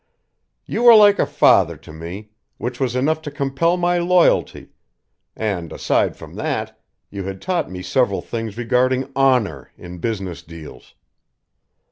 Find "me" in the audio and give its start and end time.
1.93-2.31, 7.69-7.83